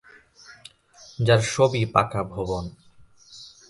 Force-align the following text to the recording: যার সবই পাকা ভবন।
যার 1.19 1.41
সবই 1.53 1.83
পাকা 1.85 2.21
ভবন। 2.23 2.65